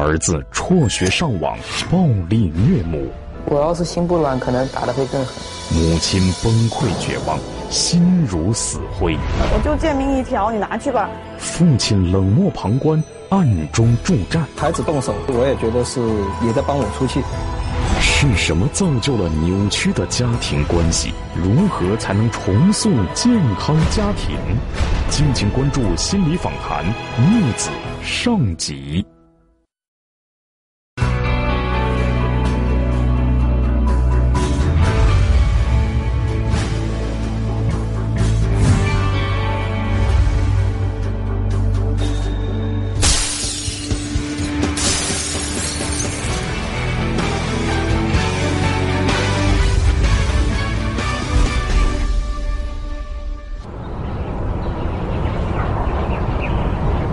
[0.00, 1.58] 儿子辍学上网，
[1.90, 3.06] 暴力虐母。
[3.44, 5.34] 我要是心不软，可能打的会更狠。
[5.72, 7.38] 母亲崩溃绝望，
[7.68, 9.18] 心如死灰。
[9.52, 11.10] 我就贱命一条，你拿去吧。
[11.36, 14.42] 父亲冷漠旁观，暗中助战。
[14.56, 16.00] 孩子动手，我也觉得是
[16.46, 17.20] 也在帮我出气。
[18.00, 21.12] 是什么造就了扭曲的家庭关系？
[21.34, 24.34] 如何才能重塑健康家庭？
[25.10, 26.86] 敬请关注心理访谈
[27.18, 27.68] 逆子
[28.02, 29.04] 上集。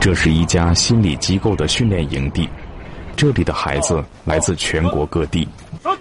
[0.07, 2.47] 这是一家心理机构的训练营地，
[3.17, 5.45] 这里的孩子来自全国各地，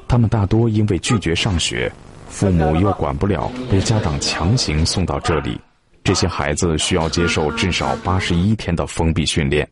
[0.06, 1.92] 他们大多因为拒绝上学，
[2.28, 5.60] 父母又管不了，被家长强行送到这里。
[6.04, 9.68] 这些孩子需要接受至少八十一天的封闭训练，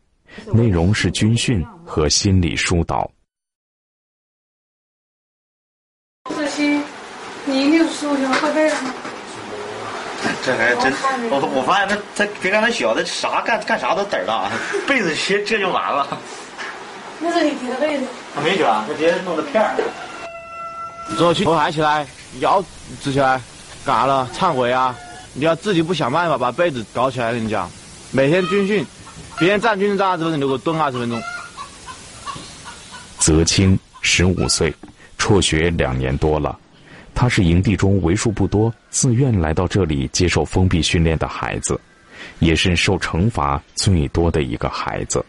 [0.51, 3.09] 内容是军训和心理疏导。
[6.35, 6.81] 这些，
[7.45, 8.93] 你一定是我喜欢会背的吗？
[10.43, 10.93] 这还真，
[11.29, 14.49] 我我发现他他别看他小，他啥干干啥都胆儿大，
[14.87, 16.17] 被子学这就完了。
[17.19, 18.05] 那是你叠的被子。
[18.35, 19.75] 他没卷，他直接弄的片儿。
[21.17, 22.05] 走去头抬起来，
[22.39, 22.63] 腰
[23.01, 23.39] 直起来，
[23.85, 24.29] 干啥了？
[24.37, 24.95] 忏悔啊！
[25.33, 27.69] 你要自己不想办法把被子搞起来，跟你讲，
[28.11, 28.85] 每天军训，
[29.37, 31.21] 别人站军训站二十分钟，你给我蹲二十分钟。
[33.19, 34.73] 泽清十五岁，
[35.17, 36.57] 辍学两年多了。
[37.15, 41.79] 他是营地中为数不多自愿来到这里接受封闭训练的孩子，
[42.39, 45.25] 也是受惩罚最多的一个孩子。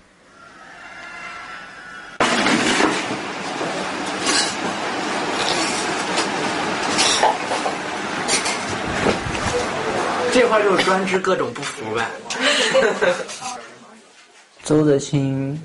[10.33, 12.07] 这块就是专治各种不服呗。
[14.64, 15.58] 周泽清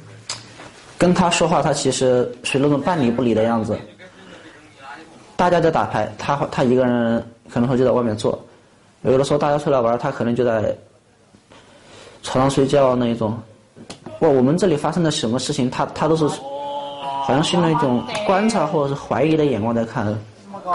[0.97, 3.77] 跟他说话，他其实是那种半理不理的样子。
[5.41, 8.39] 大家在打牌，他他一个人可能会就在外面坐。
[9.01, 10.71] 有的时候大家出来玩，他可能就在
[12.21, 13.35] 床上睡觉那一种。
[14.19, 20.15] 哇，我们这里发生的什么事情，他他都是好像是那种观察或者是怀疑的眼光在看，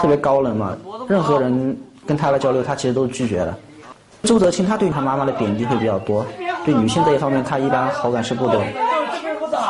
[0.00, 0.76] 特别高冷嘛。
[1.08, 3.56] 任何人跟他来交流，他其实都是拒绝的。
[4.24, 6.26] 周泽清他对他妈妈的贬低会比较多，
[6.64, 8.60] 对女性这一方面他一般好感是不多。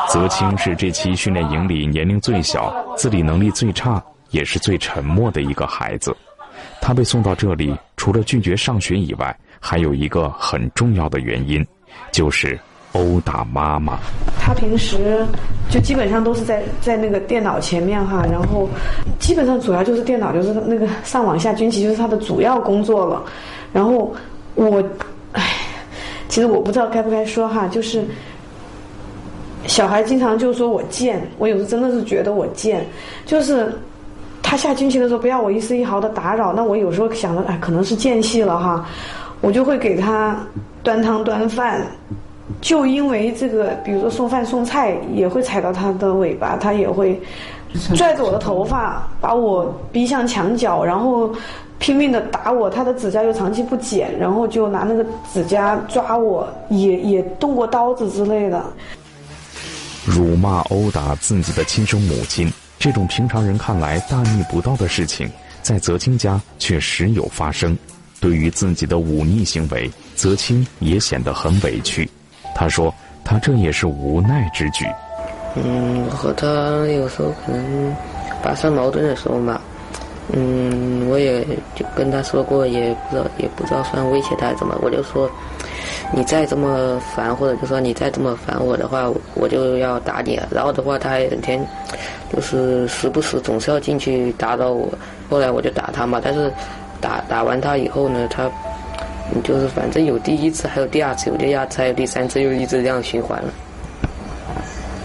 [0.09, 4.03] 泽清是这期训练营里年龄最小、自理能力最差。
[4.31, 6.15] 也是最沉默的一个孩子，
[6.81, 11.65] 他被送到这里，除了拒绝上学以外，还有一个很重要的原因，
[12.11, 12.59] 就是
[12.91, 13.99] 殴打妈妈。
[14.39, 15.25] 他平时
[15.69, 18.69] 就基本上都是在在那个电脑前面哈，然后
[19.19, 23.23] 基本上主要就是电脑，就是那个上网下军棋，就是他的主要工作了。
[23.73, 24.13] 然后
[24.55, 24.83] 我，
[25.33, 25.43] 唉，
[26.27, 28.05] 其实我不知道该不该说哈，就是
[29.65, 32.85] 小孩经常就说我贱，我有时真的是觉得我贱，
[33.25, 33.71] 就是。
[34.49, 38.85] 他下军棋的时候不要我一丝一毫的打扰，那我有时候想着，哎，可能是间隙了哈，
[39.41, 40.37] 我就会给他
[40.81, 41.85] 端汤端饭。
[42.61, 47.21] 就因为这个，比如说送饭送菜，也会踩到他的尾巴，他也会
[47.93, 51.29] 拽着我的头发，把我逼向墙角，然后
[51.77, 52.69] 拼命的打我。
[52.69, 58.63] 他的指甲又长期不剪，然后就拿那个指甲抓我，也也动过刀子之类的。
[60.05, 62.49] 辱骂殴打自己的亲生母亲。
[62.79, 65.29] 这种平常人看来大逆不道的事情，
[65.61, 67.77] 在泽清家却时有发生。
[68.19, 72.09] 对于自己的忤逆行为，泽清也显得很委屈。
[72.55, 72.93] 他说
[73.23, 74.85] ：“他这也是无奈之举。”
[75.55, 76.47] 嗯，我和他
[76.87, 77.95] 有时候可能
[78.43, 79.59] 发生矛盾的时候嘛，
[80.33, 81.43] 嗯，我也
[81.75, 85.29] 就跟他说过，也不知道也不知道算威胁他怎么，我就说。
[86.13, 90.47] 你再这么烦，或者就说你再这么烦我的话，我就要打你了。
[90.51, 91.59] 然后的话，他还整天
[92.31, 94.87] 就是时不时总是要进去打扰我。
[95.29, 96.49] 后来我就打他嘛，但是
[97.01, 98.49] 打打完他以后呢，他
[99.43, 103.49] 就是反正有第一次，还有第二次，有第二次，还有第三次，又一直这样循环了。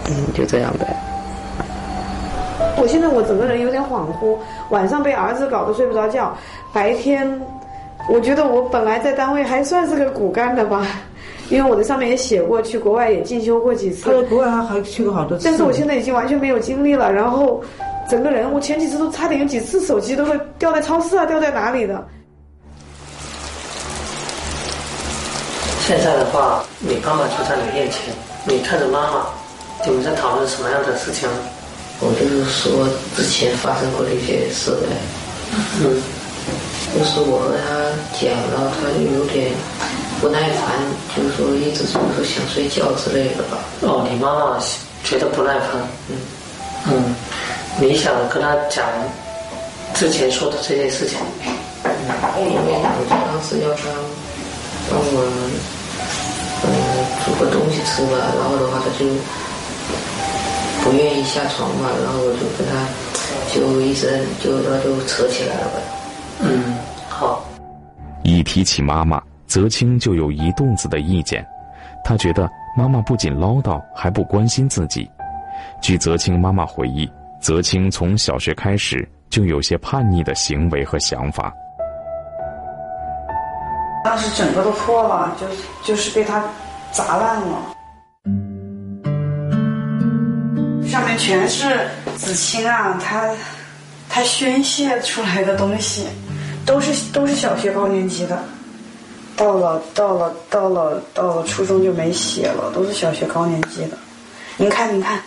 [0.07, 0.95] 嗯，就这样呗。
[2.77, 4.37] 我现在我整个人有点恍惚，
[4.69, 6.35] 晚上被儿子搞得睡不着觉，
[6.71, 7.41] 白天。
[8.09, 10.85] 我觉得我本来在单位还算是个骨干的吧，
[11.49, 14.03] 因为我在上面也写过，去国外也进修过几次。
[14.03, 15.45] 他在国外还还去过好多次。
[15.45, 17.63] 但是我现在已经完全没有精力了，然后
[18.09, 22.05] 整个人，我前几次都差点有几次手机都会掉在超市啊，掉在哪里的。
[25.79, 28.13] 现在的话，你妈妈就在你面前，
[28.45, 29.25] 你看着妈妈，
[29.85, 31.29] 你们在讨论什么样的事情？
[31.99, 34.87] 我就是说之前发生过的一些事呗。
[35.81, 36.01] 嗯。
[36.93, 37.73] 就是我和他
[38.19, 39.51] 讲，然后他就有点
[40.21, 40.77] 不耐烦，
[41.15, 43.57] 就是说一直就是想睡觉之类的吧。
[43.81, 44.59] 哦，你妈妈
[45.03, 45.81] 觉得不耐烦。
[46.09, 46.17] 嗯。
[46.91, 47.15] 嗯，
[47.79, 48.85] 你想跟他讲
[49.93, 51.17] 之前说的这件事情？
[51.83, 51.91] 嗯
[52.39, 53.83] 因为我就当时要他
[54.89, 55.23] 帮我
[56.63, 56.67] 嗯
[57.25, 59.05] 煮个东西吃吧，然后的话他就
[60.83, 62.87] 不愿意下床嘛，然后我就跟他
[63.53, 65.81] 就一直就那就扯起来了呗。
[66.41, 66.75] 嗯，
[67.09, 67.43] 好。
[68.23, 71.45] 一提起妈妈，泽清就有一肚子的意见。
[72.03, 75.09] 他觉得妈妈不仅唠叨，还不关心自己。
[75.81, 77.09] 据泽清妈妈回忆，
[77.39, 81.53] 泽清从小学开始就有些叛逆的行为和想法。
[84.03, 85.47] 当时整个都破了，就
[85.81, 86.43] 就是被他
[86.91, 87.57] 砸烂了，
[90.93, 93.27] 上面全是子清啊，他
[94.07, 96.05] 他宣泄出来的东西，
[96.67, 98.43] 都是都是小学高年级的，
[99.35, 103.97] 到了到了到了到了初中就没写了，都是小学高年级的。
[104.55, 105.19] 您看您看，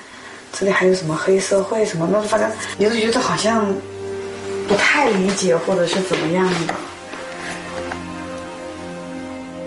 [0.52, 2.48] 这里还有什么黑社会什么，那反正
[2.78, 3.66] 你就觉得好像
[4.68, 6.74] 不太理解或者是怎么样的。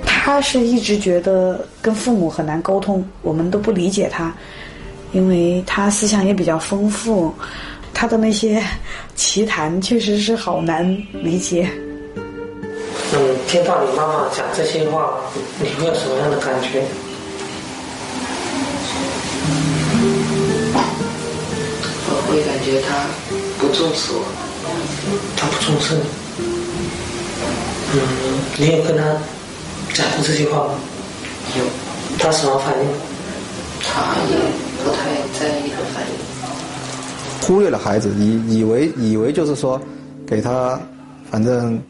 [0.05, 4.33] 他是一直觉得跟父母很难沟通，我们都不理解他，
[5.11, 7.33] 因为他思想也比较丰富，
[7.93, 8.63] 他的那些
[9.15, 11.69] 奇谈确实是好难理解。
[13.11, 15.09] 嗯，听到你妈妈讲这些话，
[15.59, 16.83] 你会有什么样的感觉？
[22.11, 23.07] 我会感觉他
[23.57, 24.23] 不重视我，
[25.35, 26.01] 他不重视你。
[27.93, 27.97] 嗯，
[28.57, 29.03] 你有跟他？
[29.91, 30.75] 讲过这句话吗？
[31.57, 31.65] 有。
[32.19, 32.85] 他什么反应？
[33.81, 34.37] 他也
[34.83, 35.09] 不太
[35.39, 36.13] 在意的反应。
[37.41, 39.81] 忽略了孩子，以以为以为就是说，
[40.27, 40.79] 给他
[41.31, 41.81] 反正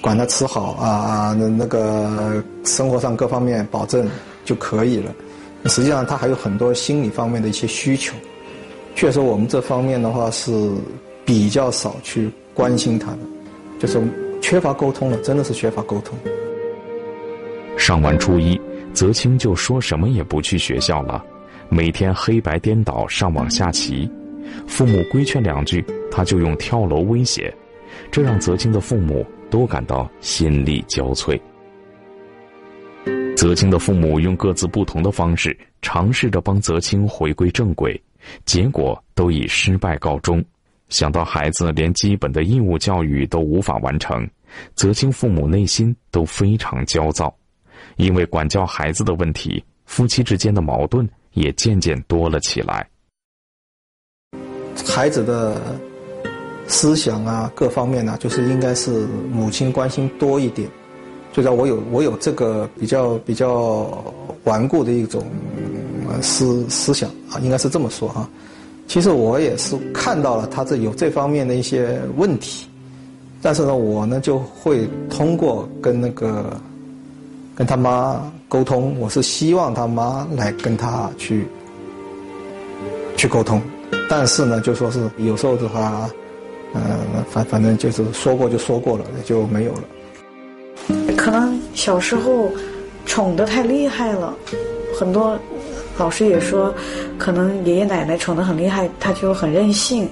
[0.00, 4.08] 管他吃好啊啊，那那个生活上各方面保证
[4.44, 5.12] 就可以了。
[5.66, 8.14] 实际上他还有很多心理方面的一些需求。
[8.94, 10.70] 确实，我们这方面的话是
[11.24, 13.18] 比较少去关心他的，
[13.78, 14.00] 就是
[14.40, 16.16] 缺乏沟通了，真的是缺乏沟通。
[17.76, 18.58] 上完初一，
[18.94, 21.22] 泽清就说什么也不去学校了，
[21.68, 24.10] 每天黑白颠倒上网下棋。
[24.66, 27.52] 父母规劝两句，他就用跳楼威胁，
[28.10, 31.38] 这让泽清的父母都感到心力交瘁。
[33.36, 38.00] 泽清的父母用各自不同的方式尝试着帮泽清回归正轨，
[38.44, 40.42] 结果都以失败告终。
[40.88, 44.26] 想到孩子连基本的义务教育都无法完成，
[44.74, 47.34] 泽清父母内心都非常焦躁。
[47.96, 52.88] 因为管教孩子的问题，夫妻之间的矛盾也渐渐多了起来。
[54.86, 55.60] 孩子的
[56.66, 60.68] 思想啊，各方面呢，就是应该是母亲关心多一点。
[61.32, 64.02] 就说我有我有这个比较比较
[64.44, 65.22] 顽固的一种
[66.22, 68.28] 思思想啊，应该是这么说啊。
[68.86, 72.66] 其实我也是看到了他这有这方面的一些问题，
[73.42, 76.58] 但是呢，我呢就会通过跟那个。
[77.56, 81.48] 跟他妈沟通，我是希望他妈来跟他去
[83.16, 83.62] 去沟通，
[84.10, 86.06] 但是呢，就说是有时候的话，
[86.74, 86.82] 嗯，
[87.30, 89.80] 反反正就是说过就说过了，就没有了。
[91.16, 92.50] 可能小时候
[93.06, 94.34] 宠的太厉害了，
[94.94, 95.38] 很多
[95.96, 96.74] 老师也说，
[97.16, 100.06] 可能爷爷奶奶宠的很厉害，他就很任性。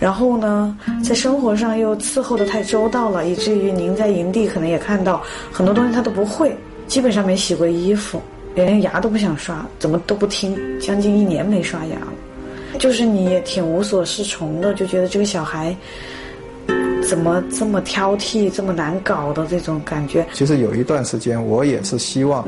[0.00, 8.22] 然后呢，在生活上又伺候的太周到了，以至于您在营地可能也看到很多东西他都不会，基本上没洗过衣服，
[8.54, 12.78] 连牙都不想刷，怎么都不听，将近一年没刷牙了。
[12.78, 15.74] 就是你也挺无所适从的，就觉得这个小孩
[17.08, 20.24] 怎么这么挑剔，这么难搞的这种感觉。
[20.32, 22.46] 其实有一段时间，我也是希望。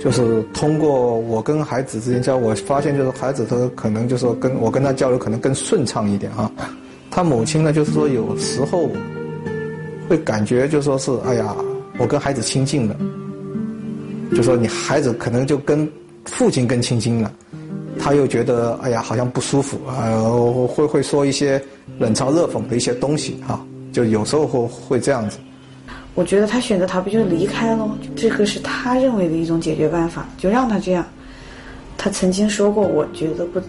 [0.00, 6.50] 就是通过我跟孩子之间交流，我发现就是孩子他可能就是说跟我跟他交流可能更顺畅一点哈。
[7.10, 8.88] 他母亲呢就是说有时候
[10.08, 11.54] 会感觉就说是哎呀，
[11.98, 12.96] 我跟孩子亲近了，
[14.34, 15.86] 就说你孩子可能就跟
[16.24, 17.30] 父亲更亲近了，
[17.98, 20.16] 他又觉得哎呀好像不舒服啊，
[20.74, 21.62] 会会说一些
[21.98, 25.36] 冷嘲热讽的一些东西哈，就有时候会会这样子。
[26.14, 31.04] 我觉得他选择逃避就离开了，这个是他认为的一种解决办法，就让他这样。
[31.96, 33.60] 他曾经说过，我觉得不，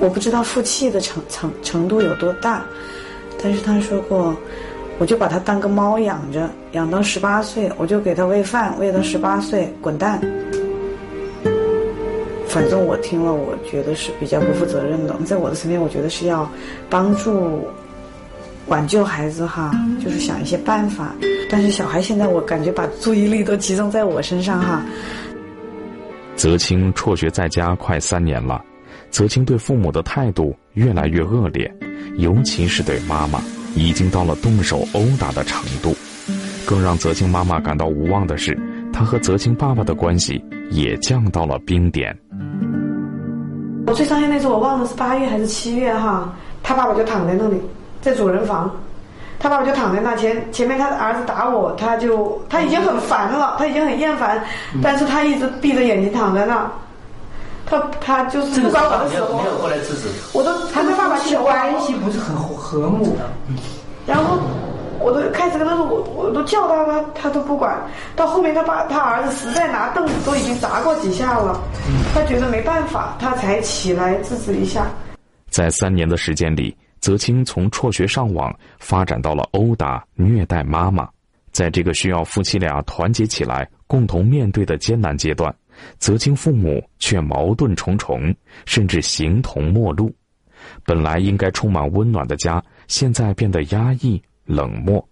[0.00, 2.64] 我不知道负气的程程程度有多大，
[3.42, 4.34] 但是他说过，
[4.98, 10.20] 我就把他当个猫养着，养到十八岁，我就给他喂饭，喂到十八岁滚蛋。
[12.48, 15.14] 反正我听了，我觉得是比较不负责任的。
[15.26, 16.50] 在我的层面，我觉得是要
[16.88, 17.68] 帮助
[18.68, 19.70] 挽救孩子哈，
[20.02, 21.14] 就是想一些办法。
[21.50, 24.82] 但是小孩现在，我感觉把注意力都集中在我身上哈。
[26.36, 28.62] 泽清辍学在家快三年了，
[29.10, 31.72] 泽清对父母的态度越来越恶劣，
[32.18, 33.40] 尤其是对妈妈，
[33.74, 35.96] 已经到了动手殴打的程度。
[36.66, 38.56] 更让泽清妈妈感到无望的是，
[38.92, 42.16] 她和泽清爸爸的关系也降到了冰点。
[43.86, 46.30] 我最伤心那次，我忘了是八月还是七月哈，
[46.62, 47.56] 他爸爸就躺在那里，
[48.00, 48.70] 在主人房，
[49.38, 54.42] 他爸爸就躺在那前前面，他的儿子打我，他就他已经很烦了，他已经很厌烦，
[54.82, 56.70] 但是他一直闭着眼睛躺在那，
[57.66, 63.04] 他他就是不管我的时候，没有过来制止，我都他跟爸爸求啊，关系不是很和睦。
[63.16, 63.30] 的，
[64.06, 64.38] 然后。
[65.00, 67.80] 我都开始跟他说，我我都叫他了，他都不管。
[68.16, 71.60] 到后面，他爸他儿子实在拿凳子都已经砸过几下了，
[72.12, 74.88] 他觉得没办法，他才起来制止一下。
[75.50, 81.08] 在三年的时间里，泽清从辍学上网发展到了殴打、虐待妈妈。
[81.50, 85.54] 在这个需要夫妻俩团结起来、共同面对的艰难阶段，
[85.98, 88.34] 泽清父母却矛盾重重，
[88.66, 90.14] 甚至形同陌路。
[90.84, 94.20] 本来应该充满温暖的家，现在变得压抑。
[94.44, 95.06] 冷漠，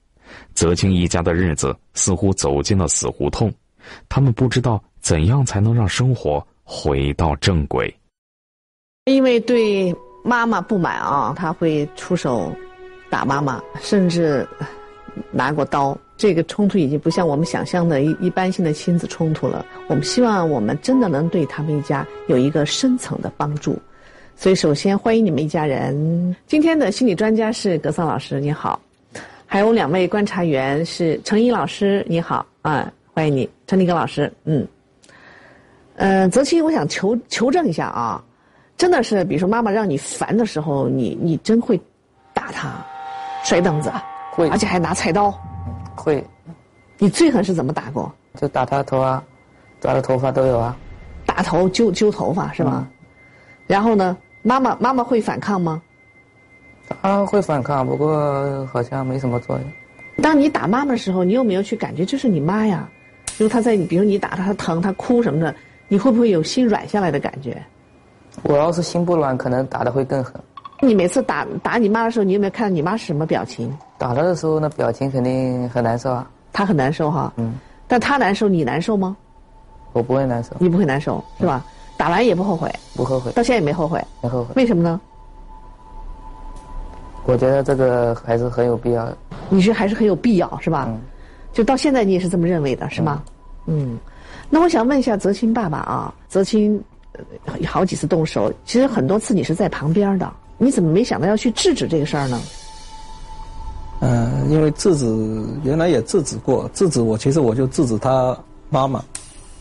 [0.54, 3.52] 泽清一家的日子似乎走进了死胡同，
[4.08, 7.94] 他们不知道怎样才能让生活回到正轨。
[9.04, 9.94] 因为对
[10.26, 12.52] 妈妈不满啊，他会出手
[13.08, 14.46] 打妈妈，甚至
[15.30, 15.96] 拿过刀。
[16.16, 19.64] 这个冲突已经不像我们想象的一一般性的亲子冲突了。
[19.86, 23.78] 我们希望我们真的能对他们一家有一个深层的帮助。
[24.34, 26.34] 所以，首先欢迎你们一家人。
[26.46, 28.80] 今天的心理专家是格桑老师，你好。
[29.46, 34.66] 还有两位观察员是程一老师，你好啊，欢迎你，陈立根老师，嗯，
[35.94, 38.22] 呃，泽清，我想求求证一下啊，
[38.76, 41.80] 真的是，比如说妈妈让你烦的时候，你你真会
[42.34, 42.70] 打他，
[43.42, 43.90] 摔凳子，
[44.32, 45.32] 会，而且还拿菜刀，
[45.94, 46.22] 会，
[46.98, 48.12] 你最狠是怎么打过？
[48.34, 49.22] 就打他头啊，
[49.80, 50.76] 抓他头发都有啊，
[51.24, 52.86] 打头揪揪头发是吗？
[53.66, 55.80] 然后呢，妈妈妈妈会反抗吗？
[57.02, 60.22] 他会反抗，不过好像没什么作用。
[60.22, 62.88] 当你打妈妈的时候，你有没有去感觉这是你妈呀？
[63.38, 65.54] 就是她在，比如你打她，她疼，她哭什么的，
[65.88, 67.60] 你会不会有心软下来的感觉？
[68.42, 70.34] 我要是心不软，可能打的会更狠。
[70.80, 73.72] 你每次打打你妈的时候，你有没有看到你妈是什么表情？
[73.98, 76.30] 打她的时候，那表情肯定很难受啊。
[76.52, 77.32] 她很难受哈。
[77.36, 77.54] 嗯。
[77.88, 79.16] 但她难受，你难受吗？
[79.92, 80.50] 我不会难受。
[80.58, 81.64] 你不会难受是吧？
[81.96, 82.70] 打完也不后悔。
[82.94, 83.32] 不后悔。
[83.32, 84.04] 到现在也没后悔。
[84.22, 84.52] 没后悔。
[84.54, 85.00] 为什么呢？
[87.24, 89.08] 我觉得这个还是很有必要。
[89.48, 90.84] 你是还是很有必要是吧？
[90.88, 91.00] 嗯。
[91.52, 93.22] 就到现在你也是这么认为的是吗？
[93.64, 93.98] 嗯。
[94.50, 96.78] 那我想问一下泽清爸爸啊，泽清
[97.66, 102.40] 好几次动手，其实很多次你是在旁边的，你怎么没想到要去制止这个事儿呢？
[104.00, 105.06] 嗯，因为制止
[105.64, 108.36] 原来也制止过，制止我其实我就制止他
[108.68, 109.00] 妈妈，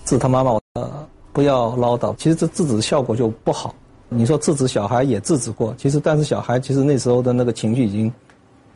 [0.04, 3.74] 制止他妈妈呃不要唠叨，其实这制止效果就不好。
[4.10, 8.12] 你说制止小孩也制止过，其实但是小孩其实那时候的那个情绪已经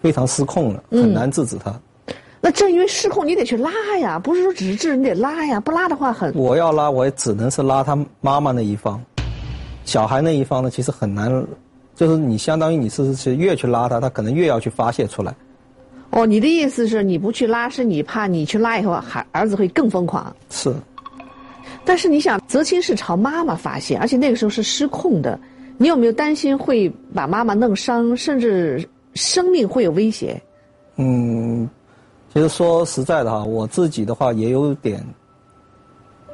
[0.02, 1.78] 非常失控了，很难制止他。
[2.42, 6.34] 那正因为失控，你得去拉呀，不是说只是治，你得拉呀，不拉的话很。
[6.36, 9.02] 我要拉，我也只能是拉他妈妈那一方，
[9.84, 11.30] 小孩那一方呢，其实很难，
[11.96, 15.36] 就是你相当于你是是越去拉他，他可能越要去发泄出来。
[16.12, 20.34] 哦，你的意思是你不去拉，是你怕你去拉以后，孩儿子会更疯狂。
[20.50, 20.74] 是。
[21.84, 25.40] 但是你想，泽清是朝妈妈发泄，而且那个时候是失控的，
[25.78, 30.42] 你有没有担心会把妈妈弄伤，甚至生命会有威胁？
[30.96, 31.70] 嗯，
[32.34, 35.04] 其实说实在的哈，我自己的话也有点，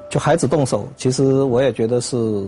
[0.09, 2.47] 就孩子动手，其实我也觉得是，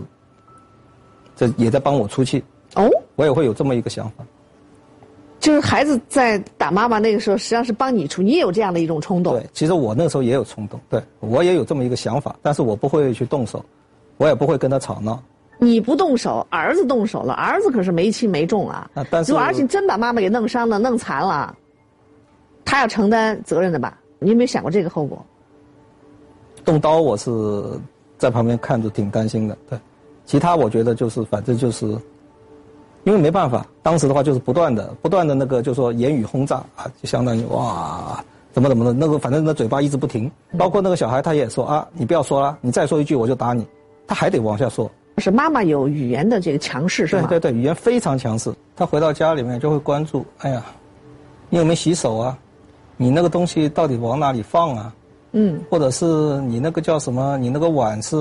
[1.34, 2.42] 这也在帮我出气。
[2.74, 4.24] 哦，我也会有这么一个想法。
[5.40, 9.32] 就是孩子在打妈妈那个时候，实际上是帮你出，你也有这样的一种冲动。
[9.32, 13.64] 对，其实我那个时候也有冲动，对我也有这么一个想法，但是我不会去动手，
[14.16, 15.22] 我也不会跟他吵闹。
[15.60, 18.90] 你不动手，儿子动手了，儿子可是没轻没重啊。
[18.94, 21.56] 啊，但是如果儿子真把妈妈给弄伤了、弄残了，
[22.70, 23.98] 他要承担责任的吧？
[24.18, 25.24] 你有没有想过这个后果？
[26.66, 27.32] 动刀，我是
[28.18, 29.56] 在旁边看着挺担心的。
[29.70, 29.78] 对，
[30.26, 31.98] 其他我觉得就是反正就是。
[33.04, 38.22] 因为没办法，当时的话就是不断的、不断的那个，就说言语轰炸啊，就相当于哇，
[38.52, 40.30] 怎么怎么的，那个反正那嘴巴一直不停。
[40.58, 43.66] 包括那个小孩，他也说啊，你不要说了，你再说一句我就打你，
[44.06, 44.90] 他还得往下说。
[45.18, 47.26] 是妈妈有语言的这个强势是吗？
[47.28, 48.52] 对对对，语言非常强势。
[48.76, 50.62] 他回到家里面就会关注，哎呀，
[51.48, 52.38] 你有没有洗手啊？
[52.98, 54.94] 你那个东西到底往哪里放啊？
[55.32, 55.58] 嗯。
[55.70, 56.04] 或者是
[56.42, 57.38] 你那个叫什么？
[57.38, 58.14] 你那个碗是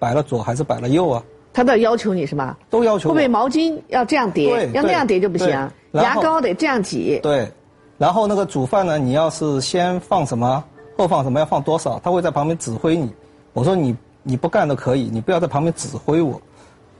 [0.00, 1.22] 摆了左还是摆了右啊？
[1.52, 2.56] 他都要求你是吗？
[2.68, 3.14] 都要求我。
[3.14, 5.48] 会不会毛巾要这样叠，要那样叠就不行
[5.92, 7.20] 牙膏得这样挤。
[7.22, 7.48] 对，
[7.96, 10.64] 然后那个煮饭呢，你要是先放什么，
[10.98, 13.08] 后放什么，要放多少，他会在旁边指挥你。
[13.52, 16.40] 我说你你不干都可以，你不要在旁边指挥我。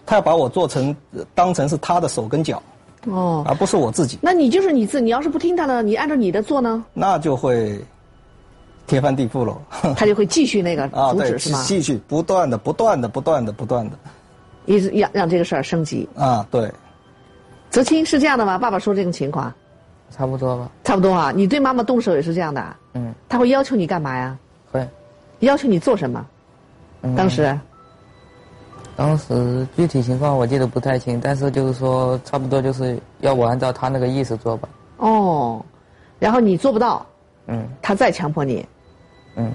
[0.06, 2.62] 他要把我做成呃当成是他的手跟脚，
[3.06, 7.78] 哦，而不是我自己，那你就是你自，你要是不听他的，你按照你的做呢，那就会
[8.86, 9.60] 天翻地覆喽。
[9.96, 11.64] 他就会继续那个啊，对，阻止是吗？
[11.66, 13.98] 继续不断的、不断的、不断的、不断的
[14.66, 16.08] 一直让让这个事儿升级。
[16.16, 16.72] 啊，对。
[17.70, 18.56] 泽清是这样的吗？
[18.58, 19.52] 爸爸说这种情况，
[20.10, 20.70] 差不多吧。
[20.84, 21.32] 差不多啊。
[21.34, 22.76] 你对妈妈动手也是这样的啊？
[22.94, 24.36] 嗯，他会要求你干嘛呀？
[24.70, 24.88] 会。
[25.40, 26.24] 要求你做什么？
[27.02, 27.58] 嗯当时
[28.96, 34.68] 当时具体情况我记得不太清，但是就是说差不多就是要我按照他那个意思做吧。
[34.98, 35.64] 哦，
[36.18, 37.04] 然后你做不到，
[37.48, 38.64] 嗯他再强迫你，
[39.36, 39.52] 嗯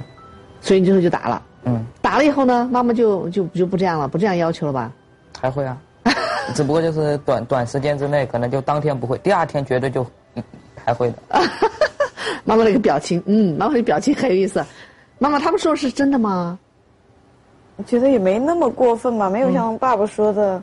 [0.62, 1.41] 所以你最后就打了。
[1.63, 4.91] 嗯，打了以后呢，妈妈就就就不这样了，不这样要求了吧？
[5.39, 5.77] 还会啊，
[6.53, 10.05] 只不过就是短短时间之内，可能就当天不会，第二天绝对就
[10.36, 10.43] 嗯
[10.86, 11.17] 还会的。
[12.43, 14.65] 妈妈那个表情，嗯，妈妈的表情很有意思。
[15.17, 16.58] 妈妈，他们说的是真的吗？
[17.79, 20.62] 我觉得也没那么过分吧，没有像爸爸说的，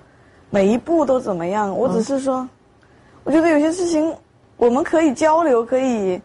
[0.51, 1.75] 每一步都怎么样。
[1.75, 2.47] 我只是说，
[3.25, 4.15] 我觉得有些事情
[4.59, 6.21] 我们可以交流，可以，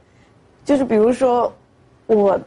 [0.66, 1.50] 就是比如说，
[2.08, 2.38] 我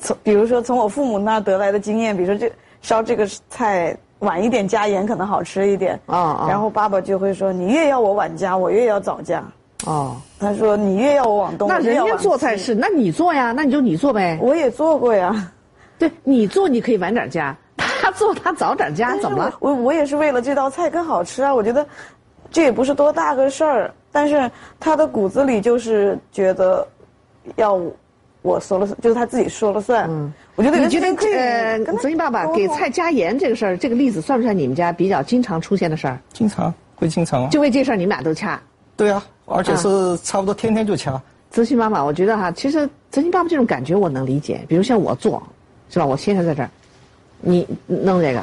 [0.00, 9.40] 从比如说从我父母那得来的经验，比如说这烧这个菜晚一点加盐可能好吃一点，啊啊然后爸爸就会说，你越要我晚加，我越要早加。
[9.86, 14.36] 哦，他说你越要我往东，那人家做菜是，那你做呀，那你就你做呗。
[14.42, 15.48] 我也做过呀。
[15.96, 17.56] 对你做，你可以晚点加；
[18.04, 19.54] 他做，他早点加，怎么了？
[19.60, 21.54] 我我也是为了这道菜更好吃啊！
[21.54, 21.86] 我觉得
[22.50, 26.86] 这也不是多大个事儿，但是他的骨子里就是觉得
[27.56, 27.80] 要
[28.42, 30.06] 我说了算，就是他自己说了算。
[30.10, 36.18] 嗯，我觉得你觉得些事情可以呃，跟泽英爸爸给菜加盐这个事儿，这个例子算不算你们家比较经常出现的事儿？
[36.34, 37.48] 经常会经常啊。
[37.50, 38.60] 就为这事儿你们俩都掐。
[38.96, 41.18] 对啊，而且是差不多天天就掐。
[41.50, 44.60] 泽鑫妈妈，我觉得哈，其实泽鑫爸爸这种感觉我能理解。
[44.68, 45.42] 比如像我做，
[45.88, 46.04] 是吧？
[46.04, 46.70] 我先生在这儿，
[47.44, 48.42] 你弄这个，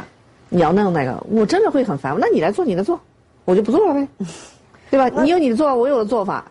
[0.49, 2.15] 你要弄那个，我真的会很烦。
[2.19, 2.99] 那你来做，你的做，
[3.45, 4.07] 我就不做了呗，
[4.91, 5.09] 对吧？
[5.23, 6.45] 你有你的做法，我有我的做法。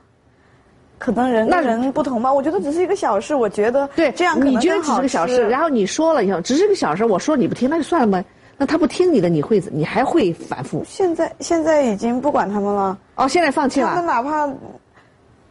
[0.98, 8.22] 可能人那人不同吧，我觉得只是一个小事，我觉得对这样你觉得只是个小事，然后你说了以后，只是个小事，我说你不听，那就算了呗。
[8.58, 10.84] 那他不听你的，你会你还会反复。
[10.86, 12.98] 现在现在已经不管他们了。
[13.14, 14.12] 哦，现在放弃他们了。
[14.12, 14.46] 哪怕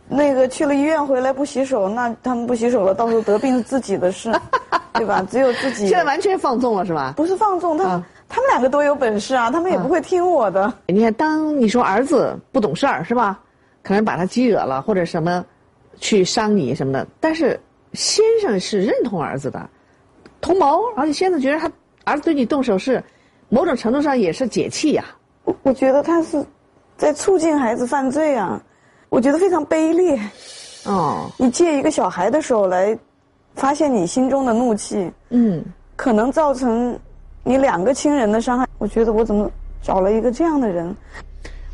[0.10, 4.34] 那个去了医院回来不洗手，那他们不洗手了，到时候得病是自己的事，
[4.94, 5.26] 对吧？
[5.30, 5.88] 只有自己。
[5.88, 7.14] 现在完全放纵了是吧？
[7.16, 10.74] 不是放纵，他们、他们两个都有本事啊，他们也不会听我的。
[10.88, 13.40] 你看，当你说儿子不懂事儿是吧？
[13.84, 15.46] 可能把他激惹了，或者什么，
[16.00, 17.08] 去伤你什么的。
[17.20, 17.60] 但是
[17.94, 19.70] 先生是认同儿子的，
[20.42, 21.72] 同谋，而且先生觉得他
[22.04, 23.04] 儿子对你动手是，
[23.48, 25.06] 某种程度上也是解气呀、
[25.44, 26.44] 我我觉得他是
[26.98, 28.62] 在促进孩子犯罪啊，
[29.10, 30.20] 我觉得非常卑劣。
[30.86, 32.98] 哦，你借一个小孩的手来
[33.56, 35.64] 发泄你心中的怒气，嗯，
[35.96, 36.98] 可能造成
[37.44, 38.68] 你两个亲人的伤害。
[38.78, 40.96] 我觉得我怎么找了一个这样的人？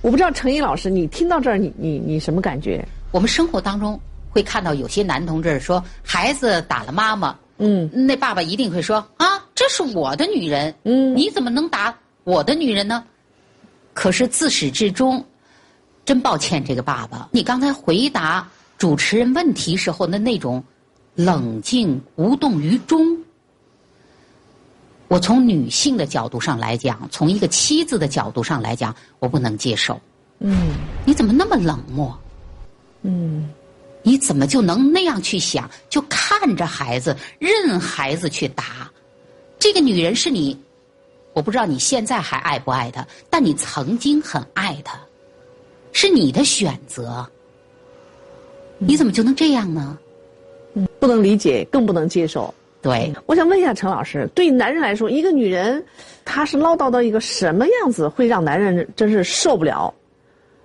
[0.01, 2.83] 我不知道程毅老师，你听到这儿，你你你什么感觉？
[3.11, 13.03] 我们生活当中会看到有些男同志说，孩子打了妈妈，嗯，那爸爸一定会说啊，这是我的女人，嗯，你怎么能打我的女人呢？
[13.93, 15.23] 可是自始至终，
[16.05, 20.63] 真抱歉，这个爸爸，你刚才回答主持人问题时候的那种
[21.15, 23.17] 冷静无动于衷，
[25.07, 29.99] 我从女性的角度上来讲，从一个妻子的角度上来讲，我不能接受。
[30.39, 32.15] 嗯，你怎么那么冷漠？
[33.01, 33.49] 嗯，
[34.03, 35.69] 你怎么就能那样去想？
[35.89, 38.91] 就看着孩子，任孩子去打。
[39.57, 40.59] 这个女人是你，
[41.33, 44.99] 我不知道你现在还爱不爱她，但你曾经很爱她，
[45.95, 47.25] 是你的选择。
[48.77, 49.97] 你怎么就能这样呢？
[50.73, 52.53] 嗯，不能理解，更不能接受。
[52.81, 55.81] 对，我想问一下陈老师，对男人来说，一个女人
[56.25, 59.91] 她是唠叨到一个什么样子，会让男人真是受不了，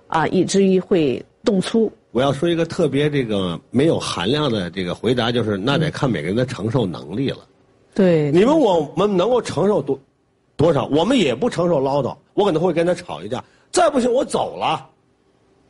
[0.07, 1.89] 啊，以至于会动粗？
[2.11, 7.47] 我要说一个特别这个没有含量的这个回答，就是那得看每个人的承受能力了。
[7.95, 9.97] 对，你问我们能够承受多
[10.57, 13.41] 多少，我们也不承受唠叨，我可能会跟他吵一架，
[13.71, 14.89] 再不行我走了，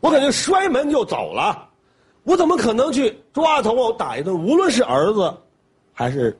[0.02, 1.70] 我感觉摔门就走了，
[2.24, 4.34] 我怎么可能去抓头我打一顿？
[4.36, 5.34] 无论是儿子
[5.94, 6.38] 还是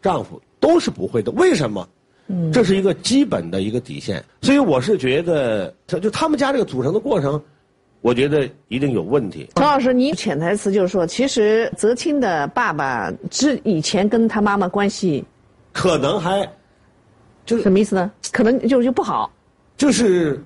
[0.00, 1.30] 丈夫，都是不会的。
[1.32, 1.86] 为什么？
[2.28, 7.42] 嗯这是一个基本的一个底线，所以我是觉得，他就他们家这个组成的过程，
[8.00, 9.48] 我觉得一定有问题。
[9.56, 15.22] 陈老师，你潜台词就是说，其实泽清的爸爸之以前跟他妈妈关系
[15.72, 16.48] 可能还
[17.44, 18.10] 就是什么意思呢？
[18.30, 19.30] 可能就就不好。
[19.76, 20.42] 就是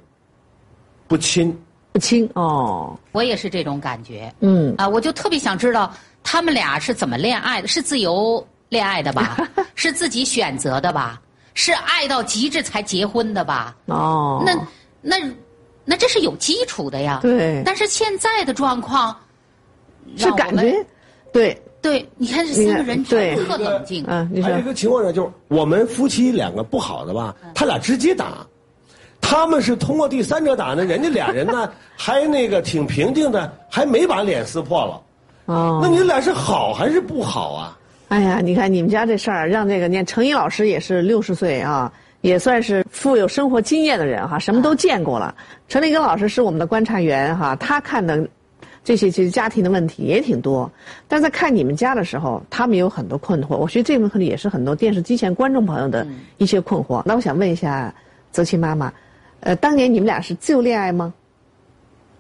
[1.07, 1.57] 不亲，
[1.96, 2.94] 不清哦。
[3.12, 4.30] 我也是这种感觉。
[4.40, 5.90] 嗯啊，我就特别想知道
[6.22, 9.38] 他们俩是怎么恋爱的，是自由恋爱的吧？
[9.74, 11.18] 是自己选择的吧？
[11.54, 13.74] 是爱到极致才结婚的吧？
[13.87, 14.52] 哦，那
[15.00, 15.16] 那
[15.87, 17.20] 那这是有基础的呀。
[17.22, 19.16] 对但是现在的状况
[20.18, 20.85] 是感觉，
[21.32, 24.04] 对对，你看这三个人全特冷静。
[24.06, 28.46] 嗯，你还有一个情况呢，就是我们夫妻两个不好的吧，他俩直接打，
[29.28, 35.02] 他们是通过第三者打的，人家俩人呢 还那个挺平静的，还没把脸撕破了。
[35.46, 37.76] 哦，那你俩是好还是不好啊？
[38.06, 45.34] 哎呀，你看你们家这事儿，让这个念程一老师也是六十岁啊，也算是富有生活经验的人哈，什么都见过了。
[45.68, 48.28] 陈立根老师是我们的观察员哈，他看的
[48.84, 50.70] 这些其实家庭的问题也挺多，
[51.08, 53.56] 但在看你们家的时候，他们有很多困惑。
[53.56, 56.06] 我觉得这部分可能也是很多电视机前观众朋友的
[56.38, 57.02] 一些困惑。
[57.04, 57.92] 那我想问一下
[58.30, 58.92] 泽清妈妈，
[59.46, 61.14] 呃，当年你们俩是自由恋爱吗？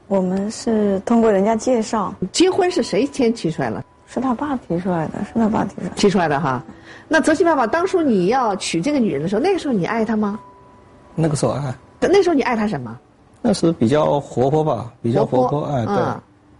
[0.06, 3.84] 我们是通过人家介绍，结婚是谁先提出来了？
[4.06, 5.94] 是他爸提出来的，是他爸提出来的。
[5.96, 6.62] 提出来的哈。
[7.08, 10.38] 那泽西爸爸，当初你要娶这个女人的时候，那个时候你爱她吗？
[11.16, 12.96] 那个时候爱，那时候你爱她什么？
[13.42, 15.96] 那时比较活泼吧，比较活泼，哎，对。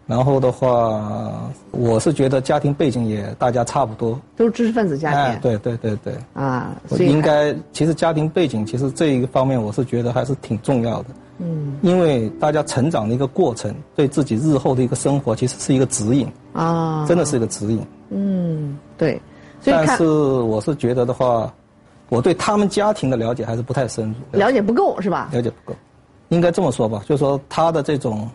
[0.09, 5.21] 嗯然后的话，我是觉得家庭背景也大家差不多，都是知识分子家庭。
[5.21, 6.15] 哎，对对对对。
[6.33, 11.07] 啊，所以应该其实家庭背景其实这一个方面，我是觉得还是挺重要的。
[11.39, 11.77] 嗯。
[11.83, 16.29] 因为大家成长的一个过程，对自己日后的一个生活，其实是一个指引。
[16.53, 17.05] 啊。
[17.09, 17.85] 真的是一个指引。
[18.11, 19.21] 嗯，对。
[19.61, 21.53] 所以但是我是觉得的话，
[22.11, 24.39] 我对他们家庭的了解还是不太深入。
[24.39, 25.31] 了解不够是吧？
[25.33, 25.77] 了解不够，
[26.29, 28.31] 应该这么说吧，就是说他的这种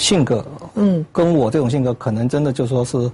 [0.00, 0.42] 性格，
[0.76, 3.10] 嗯，跟我这种性格可能真的就说是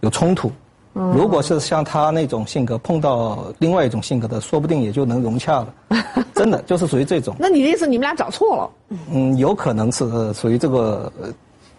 [0.00, 0.48] 有冲突。
[0.94, 5.74] 嗯如果是像他那种性格碰到另外一种性格的，说不定也就能融洽了。
[6.34, 7.34] 真的就是属于这种。
[7.38, 8.70] 那你的意思，你们俩找错了？
[9.12, 11.28] 嗯，有可能是呃属于这个呃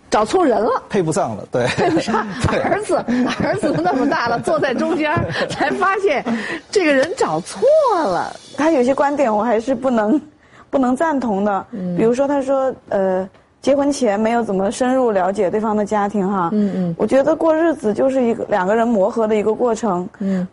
[0.10, 1.66] 找错人了，配不上了，对。
[1.68, 2.26] 配不上
[2.64, 2.96] 儿子，
[3.44, 5.14] 儿子都那么大了， 坐在中间，
[5.50, 6.24] 才发现
[6.72, 7.62] 这个人找错
[7.96, 8.34] 了。
[8.56, 10.22] 他有些观点我还是不能
[10.70, 11.66] 不能赞同的，
[11.98, 13.28] 比如说他说呃。
[13.62, 20.48] 结婚前没有怎么深入了解对方的家庭哈，嗯嗯，我觉得过日子就是一个两个人磨合的一个过程，嗯，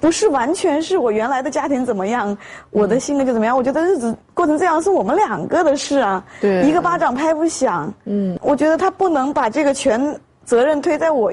[0.00, 2.38] 不是完全是我原来的家庭怎么样，
[2.70, 3.56] 我的性格就怎么样。
[3.56, 10.00] 我觉得日子过成这样是我们两个的事啊，对，一个巴掌拍不响，嗯，我觉得他不能把这个全
[10.44, 11.32] 责任推在我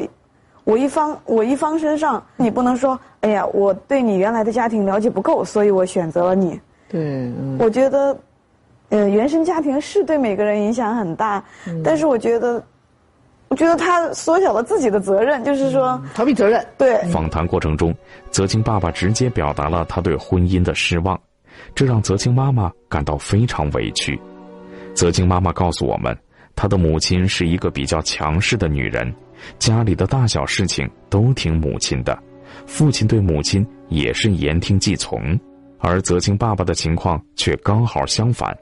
[0.63, 6.59] 我一方我一方身上，你不能说，哎呀，我对你原来的家庭了解不够，所以我选择了你。
[6.89, 8.17] 对，嗯、我觉得。
[8.89, 12.63] 呃，原生家庭是对每个人影响很大，嗯、但是我觉得，
[13.47, 16.65] 我觉得他缩小了自己的责任，就是说、嗯、逃避责任。
[16.77, 16.97] 对。
[17.11, 17.93] 访谈过程中，
[18.31, 21.19] 泽清爸爸直接表达了他对婚姻的失望，
[21.75, 24.19] 这让泽清妈妈感到非常委屈。
[24.95, 26.17] 泽清妈妈告诉我们，
[26.55, 29.13] 她的母亲是一个比较强势的女人，
[29.59, 32.17] 家里的大小事情都听母亲的，
[32.65, 35.39] 父亲对母亲也是言听计从，
[35.77, 38.57] 而泽清爸爸的情况却刚好相反。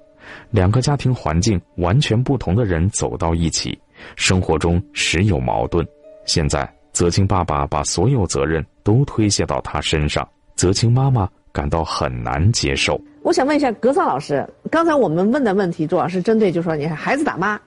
[0.50, 3.78] 两个家庭环境完全不同的人走到一起，
[4.16, 5.86] 生活中时有矛盾。
[6.26, 13.00] 现在，泽清爸爸把所有责任都推卸到他身上，泽清妈妈感到很难接受。
[13.24, 17.60] 我想问一下格桑老师，刚才我们问的问题主要是针对，就是说，你看孩子打妈，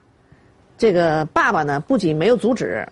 [0.77, 2.87] 这个爸爸呢不仅没有阻止，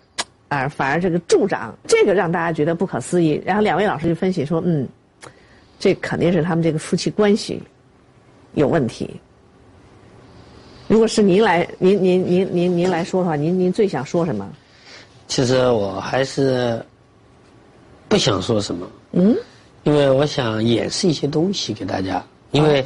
[0.48, 3.42] 啊、反而这个助长，这个让大家觉得不可思议。
[3.44, 4.88] 然后两位老师就分析说，嗯，
[5.78, 7.60] 这肯定是他们这个夫妻关系
[8.54, 9.20] 有问题。
[10.90, 14.44] 如果是您来，您您您您您来说的话，您您最想说什么？
[15.28, 16.84] 其实我还是
[18.08, 19.36] 不想说什么，嗯，
[19.84, 22.20] 因为我想演示一些东西给大家。
[22.50, 22.84] 因为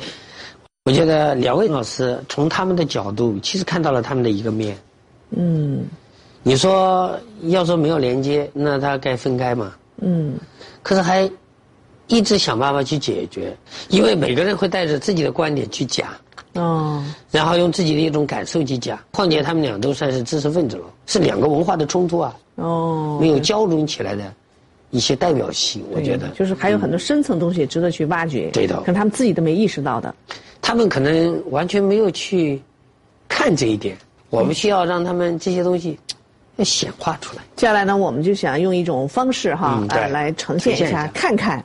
[0.84, 4.76] 我觉得两位老师从他们的角度，其实看到了他们的一个面。
[5.30, 5.86] 嗯，
[6.42, 9.74] 你说要说没有连接，那他该分开嘛？
[10.02, 10.36] 嗯，
[10.82, 11.26] 可是还
[12.08, 13.56] 一直想办法去解决，
[13.88, 16.08] 因为每个人会带着自己的观点去讲。
[16.54, 24.32] 哦，然后用自己的一种感受去讲，况且他们俩都算是知识分子了，是两个文化的冲突啊，哦，没有交融起来的
[24.90, 26.28] 一些代表性，我觉得。
[26.28, 30.14] 就是还有很多深层东西值得去挖掘，对的，可能他们自己都没意识到的，
[30.62, 32.62] 他们可能完全没有去
[33.28, 33.96] 看这一点，
[34.30, 35.98] 我们需要让他们这些东西
[36.54, 37.42] 要显化出来。
[37.56, 41.08] 接下来呢，我们就想用一种方式哈，嗯、呃，来呈现一下，一下。
[41.08, 41.64] 看看，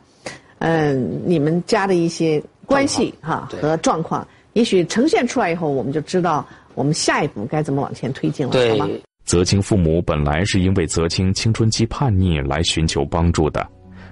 [0.57, 4.27] 嗯，你们家的一些关系哈和状况。
[4.53, 8.89] 也许呈现出来以后，我们就知道我们下一步该怎么往前推进了，好吗？
[9.25, 13.67] 泽清父母本来是因为泽清青春期叛逆来寻求帮助的，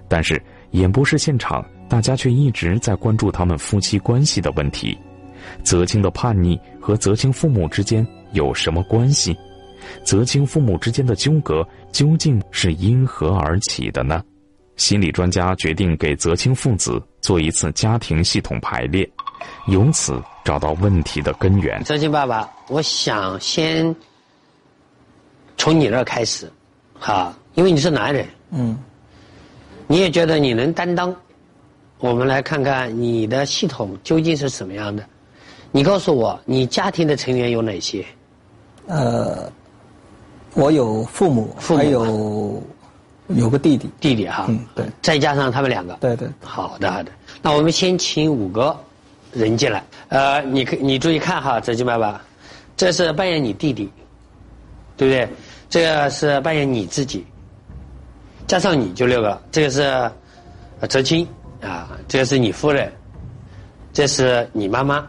[0.07, 0.39] 但是
[0.71, 4.95] 演播室现场大家却一直在关注他们夫妻关系的问题。
[5.63, 9.35] 泽清的叛逆和泽清父母之间有什么关系？
[10.03, 14.21] 泽清父母之间的纠葛究竟是因何而起的呢？
[14.75, 19.05] 心理专家决定给泽清父子做一次家庭系统排列，
[19.67, 21.83] 由此找到问题的根源。
[21.83, 23.93] 泽清爸爸，我想先
[25.57, 26.49] 从你那儿开始，
[26.97, 28.77] 哈，因为你是男人，嗯，
[29.87, 31.13] 你也觉得你能担当。
[31.97, 35.05] 我们来看看你的系统究竟是什么样的。
[35.73, 38.05] 你告诉我，你家庭的成员有哪些？
[38.85, 39.51] 呃，
[40.53, 42.63] 我有父母，父母还有
[43.29, 45.93] 有个弟弟，弟弟哈，嗯，对，再加上他们两个。
[45.99, 46.27] 对对。
[46.41, 47.11] 好的好的，
[47.41, 48.75] 那我们先请五个
[49.33, 49.83] 人进来。
[50.07, 52.21] 呃，你可你注意看哈，泽金爸爸，
[52.77, 53.91] 这是扮演你弟弟，
[54.95, 55.29] 对不对？
[55.69, 57.25] 这个是扮演你自己，
[58.47, 59.41] 加上你就六个了。
[59.51, 59.81] 这个是
[60.79, 61.27] 呃泽清
[61.61, 62.89] 啊，这个是你夫人，
[63.91, 65.05] 这是你妈妈，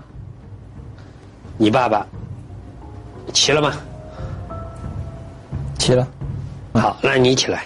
[1.57, 2.04] 你爸爸，
[3.33, 3.74] 齐了吗？
[5.78, 6.04] 齐了。
[6.74, 7.64] 好，那你起来。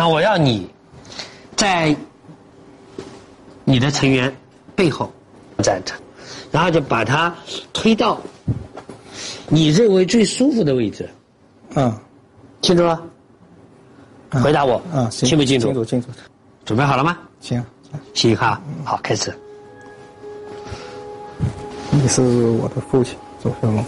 [0.00, 0.66] 那我要你
[1.54, 1.94] 在
[3.66, 4.34] 你的成员
[4.74, 5.12] 背后
[5.62, 5.92] 站着，
[6.50, 7.34] 然后就把他
[7.74, 8.18] 推到
[9.46, 11.06] 你认为最舒服的位置。
[11.74, 11.94] 嗯，
[12.62, 12.98] 清楚了？
[14.42, 14.80] 回答我。
[14.90, 15.66] 嗯，行清不清楚？
[15.66, 16.08] 清楚清楚。
[16.64, 17.18] 准备好了吗？
[17.42, 17.62] 行。
[18.14, 19.30] 行哈，好，开始。
[21.90, 23.84] 你是我的父亲，周小龙。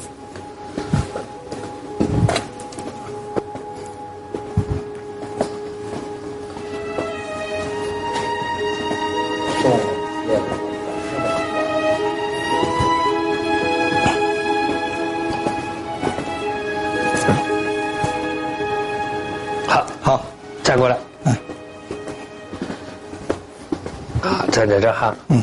[24.22, 25.14] 好，站在这哈。
[25.28, 25.42] 嗯。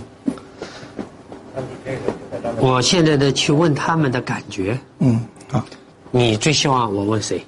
[2.61, 4.79] 我现在的去问他们的感觉。
[4.99, 5.19] 嗯，
[5.51, 5.63] 好。
[6.11, 7.45] 你最希望我问谁？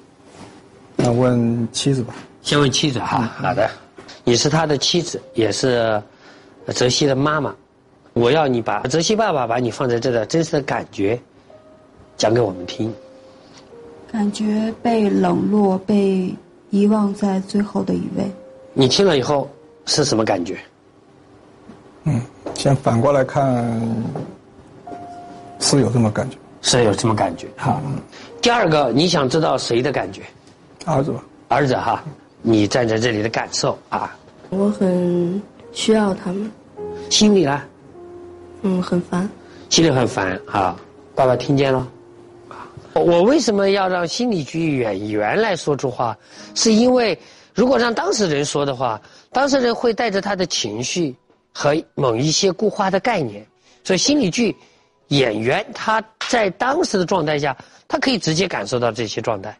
[0.94, 2.14] 那问妻子吧。
[2.42, 3.30] 先问妻子哈。
[3.40, 3.68] 好的。
[4.24, 6.00] 你是他的妻子，也是
[6.68, 7.54] 泽西的妈妈。
[8.12, 11.18] 我要你把泽西爸爸把你放在这的真实的感觉
[12.16, 12.92] 讲给我们听。
[14.12, 16.32] 感觉被冷落、被
[16.68, 18.30] 遗忘在最后的一位。
[18.74, 19.50] 你听了以后
[19.86, 20.58] 是什么感觉？
[22.04, 22.20] 嗯，
[22.54, 23.80] 先反过来看，
[25.60, 26.36] 是有这么感觉。
[26.62, 27.48] 是有这么感觉。
[27.56, 27.80] 好。
[28.40, 30.22] 第二个，你想知道谁的感觉？
[30.84, 31.22] 儿子吧。
[31.48, 32.02] 儿子哈，
[32.40, 34.16] 你站在这里的感受啊？
[34.50, 36.50] 我很需要他们。
[37.10, 37.60] 心里呢？
[38.62, 39.28] 嗯，很烦。
[39.70, 40.76] 心里很烦啊！
[41.14, 41.86] 爸爸听见了。
[42.94, 46.16] 我为什么要让心理剧演员来说出话？
[46.54, 47.18] 是因为
[47.54, 49.00] 如果让当事人说的话，
[49.32, 51.14] 当事人会带着他的情绪
[51.52, 53.46] 和某一些固化的概念，
[53.84, 54.56] 所以心理剧
[55.08, 59.56] 演员他在当时的状态下，他可以直接感受到这些状态，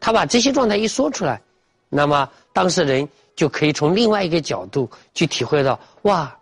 [0.00, 1.40] 他把这些状态一说出来，
[1.88, 6.34] 那么当事人就可以从另外一个角度去体会到，哇，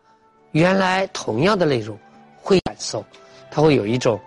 [0.52, 1.98] 原来同样的内容
[2.40, 3.04] 会感受，
[3.50, 4.20] 他会有一种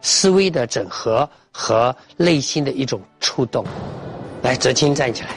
[0.00, 1.28] 思维的整合。
[1.52, 3.66] 和内心的一种触动，
[4.40, 5.30] 来，泽清站起来。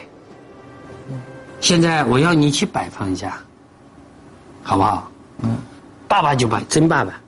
[1.60, 3.44] 现在我要你去摆放一下，
[4.63, 5.12] 好不好？
[5.43, 5.58] 嗯。
[6.08, 7.19] 爸爸就摆真爸爸，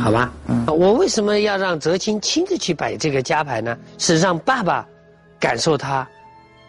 [0.00, 0.32] 好吧？
[0.48, 0.64] 嗯。
[0.66, 3.76] 我为什么要让泽清亲自去摆这个家牌呢？
[3.98, 4.86] 是让爸爸
[5.38, 6.06] 感受他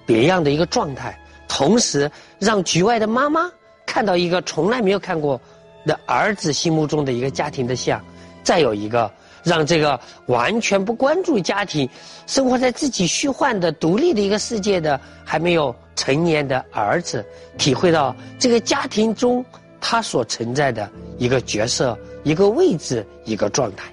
[0.05, 3.49] 别样的一个状态，同时让局外的妈妈
[3.85, 5.39] 看到一个从来没有看过
[5.85, 8.03] 的儿子心目中的一个家庭的像，
[8.43, 9.09] 再有一个。
[9.43, 11.89] 让这个完全不关注家庭、
[12.27, 17.25] 生活在自己虚幻的独立的一个世界的还没有成年的儿子，
[17.57, 19.43] 体会到这个家庭中
[19.81, 23.91] 他所存在的一个角色、一个位置、一个状态。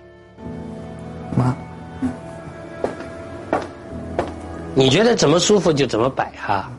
[1.37, 1.57] 妈，
[4.75, 6.71] 你觉得怎么舒服就怎么摆哈。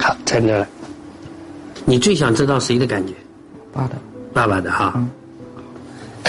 [0.00, 0.66] 好，在那。
[1.84, 3.12] 你最想知道谁的感觉？
[3.72, 3.96] 爸的。
[4.32, 4.98] 爸爸的哈。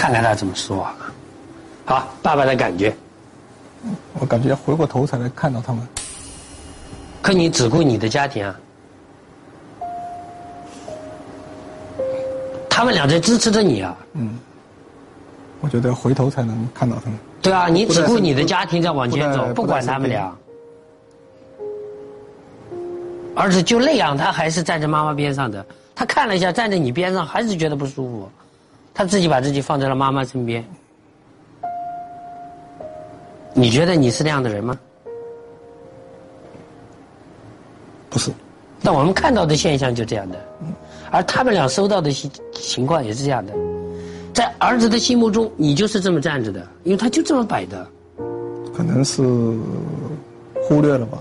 [0.06, 0.86] 看看他怎么说。
[1.84, 2.94] 好，爸爸的感觉。
[4.20, 5.84] 我感觉要回过头才能看到他们。
[7.20, 8.54] 可你只顾你的家庭啊。
[12.70, 13.96] 他们俩在支持着你啊。
[14.12, 14.38] 嗯。
[15.60, 17.18] 我觉得回头才能看到他们。
[17.42, 20.32] 对啊，你只顾你的家庭在往前走，不管他们俩。
[23.34, 25.66] 儿子就那样，他还是站在妈妈边上的。
[25.96, 28.30] 他看了一下，站在你边上还是觉得不舒服，
[28.96, 30.64] 他自己把自己放在了妈妈身边。
[33.52, 34.78] 你觉得你是那样的人吗？
[38.08, 38.32] 不是。
[38.82, 40.38] 但我们看到的现象就这样的，
[41.10, 43.52] 而他们俩收到的情情况也是这样的，
[44.32, 47.86] 在儿子的心目中，你就是这么站着的，因为他就这么摆的。
[48.74, 49.22] 可能是
[50.62, 51.18] 忽略了吧，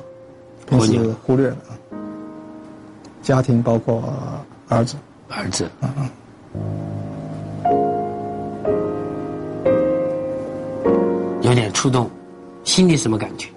[0.66, 1.58] 平时忽略了。
[3.22, 4.02] 家庭包括
[4.70, 4.96] 儿子，
[5.28, 6.10] 儿子，嗯嗯。
[11.86, 12.10] 触动，
[12.63, 13.48] 心里什么感觉？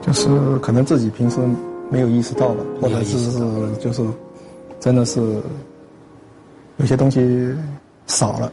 [0.00, 1.38] 就是可能自己平时
[1.90, 3.18] 没有意识到吧，或者是
[3.76, 4.02] 就是
[4.80, 5.20] 真的是
[6.78, 7.54] 有些东西
[8.06, 8.50] 少了。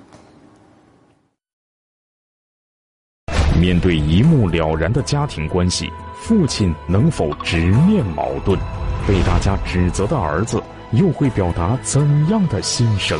[3.58, 8.60] 面对一目了然的家庭关系，父亲能否直面矛盾？
[9.08, 13.18] 被大家指责的儿子又会表达怎样的心声？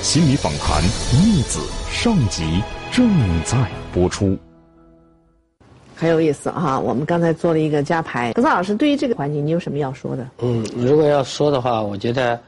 [0.00, 0.80] 心理访谈
[1.12, 1.58] 逆子
[1.90, 3.10] 上集正
[3.44, 3.58] 在
[3.92, 4.38] 播出。
[5.96, 8.32] 很有意思哈，我们刚才做了一个加牌。
[8.32, 10.24] 格桑老师，对于这个环境，你有什么要说的？
[10.38, 12.38] 嗯，如果要说的话，我觉得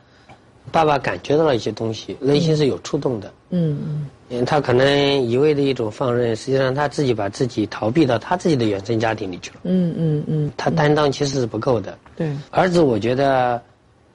[0.71, 3.33] 爸爸感觉到了一些东西，内心是有触动的。
[3.51, 4.07] 嗯嗯。
[4.29, 9.57] 嗯，他可能一味的一种放任，实际上他自己把自己逃避到他自己的原生家庭里去了。
[9.65, 10.53] 嗯嗯嗯。
[10.57, 11.99] 他担当其实是不够的。
[12.15, 12.31] 对。
[12.53, 13.61] 儿子，我觉得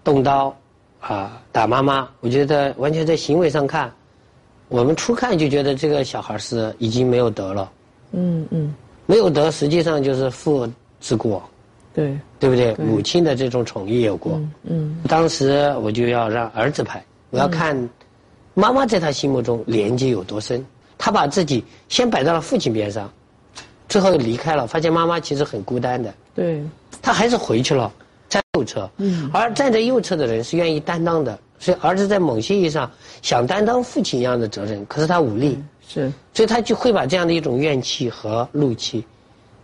[0.06, 0.56] 动刀
[1.08, 3.92] 啊打妈妈，我觉得完全在行为上看，
[4.70, 7.72] 我们初看就觉得这个小孩是已经没有德了。
[8.12, 8.74] 嗯嗯。
[9.08, 10.68] 没有德，实际上就是父
[11.00, 11.48] 之过，
[11.94, 12.74] 对对不对？
[12.78, 14.42] 母亲的这种宠溺有过。
[14.64, 17.78] 嗯，当时我就要让儿子拍，我要看
[18.56, 20.66] 妈妈在他心目中连接有多深。
[20.98, 23.08] 他把自己先摆到了父亲边上，
[23.88, 26.12] 最后离开了，发现妈妈其实很孤单的。
[26.34, 26.64] 对，
[27.00, 28.05] 他还是回去了，在
[28.56, 28.90] 右侧。
[28.98, 32.90] 嗯，而站在右侧的人是愿意担当的，所以儿子在某些意义上
[33.22, 35.62] 想担当父亲一样的责任，可是他无力。
[35.88, 39.06] 是，所以他就会把这样的一种怨气和怒气，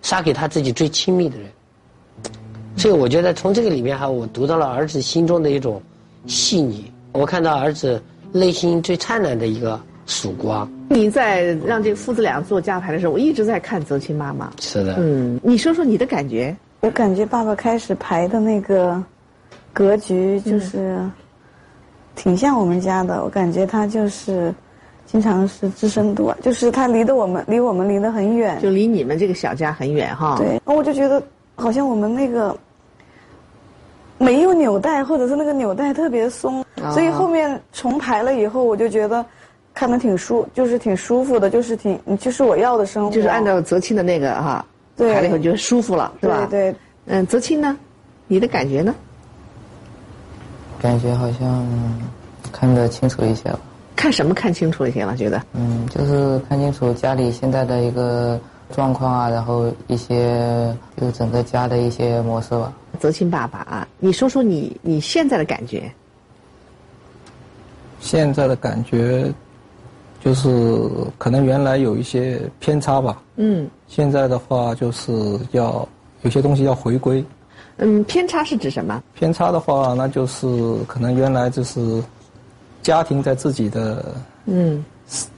[0.04, 1.50] 撒给他自己最亲密的人。
[2.78, 5.82] 所以我觉得从这个里面哈，我读到了儿子心中的一种
[6.28, 8.02] 细腻，我看到儿子
[8.32, 10.72] 内心最灿烂的一个曙光。
[10.90, 14.52] 你在让这父子俩做家牌的时候，我一直在看泽亲妈妈。
[14.60, 14.98] 是的。
[15.00, 16.56] 嗯，你说说你的感觉。
[16.82, 19.02] 我感觉爸爸开始排的那个
[19.72, 21.00] 格局就是
[22.16, 24.54] 挺像我们家的，我感觉他就是。
[25.08, 30.38] 经常是置身度，就是他离得我们离我们离得很远，就离你们这个小家很远哈。
[30.38, 31.22] 对，我就觉得
[31.56, 32.58] 好像我们那个
[34.18, 36.64] 没有纽带，或者是那个纽带特别松，
[36.94, 39.26] 所以后面重排了以后，我就觉得
[39.74, 44.66] 看的挺舒，就是挺舒服的，就是挺就是我要的生活，就是按照泽清的那个哈，
[45.02, 46.48] 排了以后就舒服了，是吧？
[46.50, 47.78] 对对，嗯，泽清呢，
[48.28, 48.94] 你的感觉呢？
[50.80, 51.68] 感觉好像
[52.52, 53.60] 看得清楚一些了。
[53.96, 55.16] 看什么看清楚一些了？
[55.16, 58.40] 觉得嗯，就是看清楚家里现在的一个
[58.74, 62.74] 状况啊，然后一些就整个家的一些模式吧。
[63.00, 65.92] 泽清爸爸啊，你说说你你现在的感觉。
[68.00, 69.32] 现在的感觉，
[70.20, 70.50] 就是
[71.20, 73.22] 可能原来有一些偏差吧。
[73.36, 73.70] 嗯。
[73.92, 75.12] 现在的话，就是
[75.52, 75.88] 要
[76.22, 77.24] 有些东西要回归。
[77.76, 79.04] 嗯，偏差是指什么？
[79.14, 80.48] 偏差的话，那就是
[80.88, 82.02] 可能原来就是。
[82.84, 84.84] 家庭在自己的，嗯，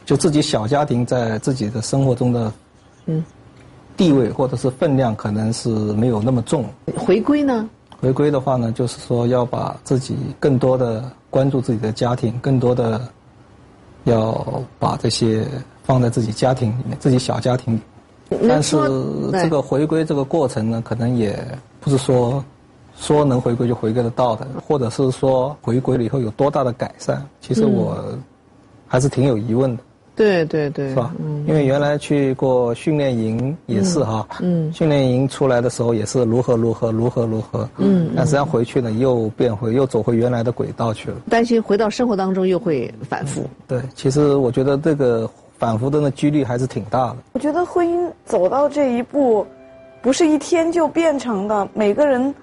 [0.06, 2.50] 就自己小家庭在自己的生活中的，
[3.06, 3.22] 嗯，
[3.98, 6.64] 地位或者是分量可能是没有那么重。
[6.96, 7.70] 回归呢？
[8.00, 13.02] 回归的话呢，就是说要把自己更多的关注自己的家庭，更多的
[14.06, 15.46] 要把这些
[15.84, 17.78] 放在自己家庭里面，自己小家庭。
[18.48, 18.78] 但是
[19.32, 21.38] 这个回归这个过程呢，可能也
[21.80, 22.44] 不是说。
[22.96, 27.22] 说能回归就回归得到的，或者是说回归了以后有多大的改善？
[27.42, 27.98] 其实我
[28.88, 29.82] 还是挺有疑问的。
[30.16, 31.12] 对对对，是吧？
[31.48, 41.18] 因为原来去过训练营也是哈，嗯，训练营出来的时候也是如何如何如何如何，嗯，但实际上回去呢又变回又走回原来的轨道去了。
[41.28, 43.50] 担心回到生活当中又会反复。
[43.68, 45.28] 对，其实我觉得这个
[45.64, 47.18] 反复的那几率还是挺大的。
[47.32, 49.48] 我觉得婚姻走到这一步，
[50.02, 52.34] 不是一天就变成的，每个人。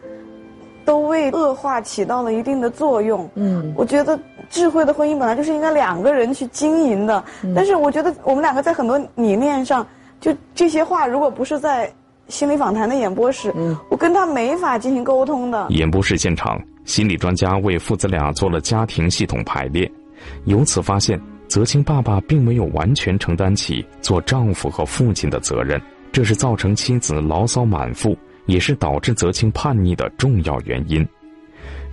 [0.82, 3.28] 都为恶化起到了一定的作用。
[3.34, 4.18] 嗯，我觉得
[4.48, 7.22] 智慧的婚姻本来就是应该两个人去经营的。
[7.54, 9.86] 但是我觉得我们两个在很多理念上，
[10.20, 11.92] 就这些话，如果不是在
[12.28, 13.54] 心理访谈的演播室，
[13.88, 15.66] 我跟他没法进行沟通的。
[15.68, 19.88] 演播室现场，心理专家为父子俩做了家庭系统排列，
[20.46, 21.20] 由此发现，
[21.50, 25.82] 泽清爸爸并没有完全承担起做丈夫和父亲的责任，
[26.12, 28.16] 这是造成妻子牢骚满腹。
[28.46, 31.06] 也是导致泽清叛逆的重要原因。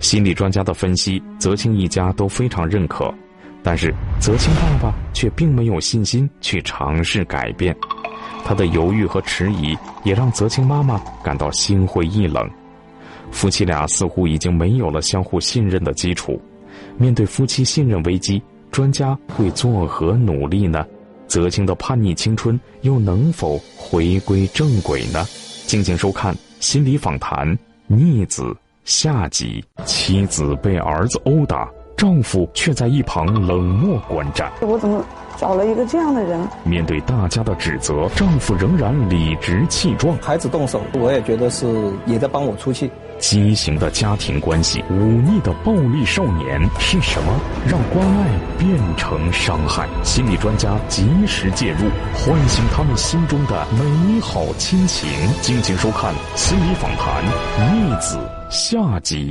[0.00, 3.14] 心理专家的分析，泽清一家都非常认可，
[3.62, 7.76] 但是泽清爸爸却并没有信心去尝试改变。
[8.44, 12.48] 他的犹豫和迟疑，也让泽清妈妈感到心灰意冷。
[13.30, 16.40] 夫妻俩似乎已经没有了相互信任的基础。
[16.96, 20.84] 面对夫妻信任危机，专家会作何努力呢？
[21.26, 25.26] 泽清的叛逆青春又能否回归正轨呢？
[25.66, 27.46] 敬请收看《心理访谈》
[27.86, 29.62] 逆子下集。
[29.84, 34.50] 妻子被儿子殴打，丈夫却在一旁冷漠观战。
[34.62, 35.04] 我怎么？
[35.38, 40.18] 找了一个这样的人，面对大家的指责，丈夫仍然理直气壮。
[40.20, 42.90] 孩子动手，我也觉得是也在帮我出气。
[43.20, 47.32] 畸形的家庭关系，忤逆的暴力少年是什么？
[47.68, 48.28] 让关爱
[48.58, 49.88] 变成伤害？
[50.02, 55.08] 心理专家及时介入，唤醒他们心中的美好亲情。
[55.40, 57.22] 敬请收看《心理访谈》
[57.72, 58.18] 逆子
[58.50, 59.26] 下集。